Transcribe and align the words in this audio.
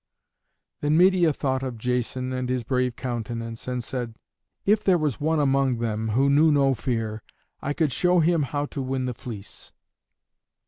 Then 0.79 0.97
Medeia 0.97 1.31
thought 1.31 1.61
of 1.61 1.77
Jason 1.77 2.33
and 2.33 2.49
his 2.49 2.63
brave 2.63 2.95
countenance, 2.95 3.67
and 3.67 3.83
said, 3.83 4.15
"If 4.65 4.83
there 4.83 4.97
was 4.97 5.21
one 5.21 5.39
among 5.39 5.77
them 5.77 6.07
who 6.09 6.27
knew 6.27 6.51
no 6.51 6.73
fear, 6.73 7.21
I 7.61 7.73
could 7.73 7.91
show 7.93 8.19
him 8.19 8.41
how 8.41 8.65
to 8.65 8.81
win 8.81 9.05
the 9.05 9.13
fleece." 9.13 9.73